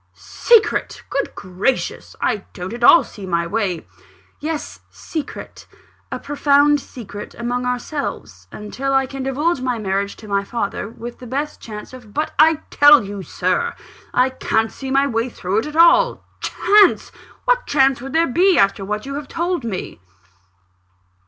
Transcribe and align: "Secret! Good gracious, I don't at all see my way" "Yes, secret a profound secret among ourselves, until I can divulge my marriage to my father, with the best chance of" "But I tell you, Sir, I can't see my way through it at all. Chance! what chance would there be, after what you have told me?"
"Secret! 0.15 1.03
Good 1.11 1.35
gracious, 1.35 2.15
I 2.19 2.37
don't 2.55 2.73
at 2.73 2.83
all 2.83 3.03
see 3.03 3.27
my 3.27 3.45
way" 3.45 3.85
"Yes, 4.39 4.79
secret 4.89 5.67
a 6.11 6.17
profound 6.17 6.79
secret 6.81 7.35
among 7.35 7.67
ourselves, 7.67 8.47
until 8.51 8.95
I 8.95 9.05
can 9.05 9.21
divulge 9.21 9.61
my 9.61 9.77
marriage 9.77 10.15
to 10.15 10.27
my 10.27 10.43
father, 10.43 10.89
with 10.89 11.19
the 11.19 11.27
best 11.27 11.61
chance 11.61 11.93
of" 11.93 12.13
"But 12.15 12.33
I 12.39 12.61
tell 12.71 13.03
you, 13.03 13.21
Sir, 13.21 13.75
I 14.11 14.31
can't 14.31 14.71
see 14.71 14.89
my 14.89 15.05
way 15.05 15.29
through 15.29 15.59
it 15.59 15.67
at 15.67 15.75
all. 15.75 16.23
Chance! 16.39 17.11
what 17.45 17.67
chance 17.67 18.01
would 18.01 18.13
there 18.13 18.25
be, 18.25 18.57
after 18.57 18.83
what 18.83 19.05
you 19.05 19.13
have 19.13 19.27
told 19.27 19.63
me?" 19.63 19.99